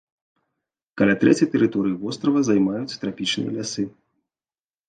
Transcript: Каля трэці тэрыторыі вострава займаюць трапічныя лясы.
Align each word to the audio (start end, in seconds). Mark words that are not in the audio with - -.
Каля 1.01 1.15
трэці 1.23 1.47
тэрыторыі 1.55 1.95
вострава 2.05 2.39
займаюць 2.49 2.97
трапічныя 3.05 3.51
лясы. 3.59 3.83